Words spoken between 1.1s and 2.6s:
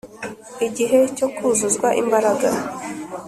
cyo kuzuzwa imbaraga.